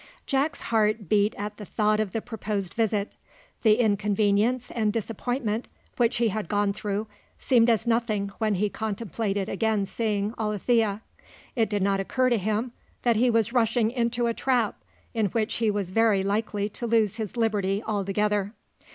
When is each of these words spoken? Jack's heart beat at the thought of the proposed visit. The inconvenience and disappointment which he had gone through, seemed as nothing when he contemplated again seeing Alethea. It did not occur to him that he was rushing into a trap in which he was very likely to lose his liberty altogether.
Jack's 0.25 0.61
heart 0.61 1.07
beat 1.07 1.35
at 1.37 1.57
the 1.57 1.65
thought 1.65 1.99
of 1.99 2.11
the 2.11 2.21
proposed 2.23 2.73
visit. 2.73 3.15
The 3.61 3.75
inconvenience 3.75 4.71
and 4.71 4.91
disappointment 4.91 5.67
which 5.97 6.15
he 6.17 6.29
had 6.29 6.49
gone 6.49 6.73
through, 6.73 7.05
seemed 7.37 7.69
as 7.69 7.85
nothing 7.85 8.29
when 8.39 8.55
he 8.55 8.67
contemplated 8.67 9.47
again 9.47 9.85
seeing 9.85 10.33
Alethea. 10.39 11.03
It 11.55 11.69
did 11.69 11.83
not 11.83 11.99
occur 11.99 12.31
to 12.31 12.39
him 12.39 12.71
that 13.03 13.17
he 13.17 13.29
was 13.29 13.53
rushing 13.53 13.91
into 13.91 14.25
a 14.25 14.33
trap 14.33 14.81
in 15.13 15.27
which 15.27 15.57
he 15.57 15.69
was 15.69 15.91
very 15.91 16.23
likely 16.23 16.67
to 16.69 16.87
lose 16.87 17.17
his 17.17 17.37
liberty 17.37 17.83
altogether. 17.85 18.55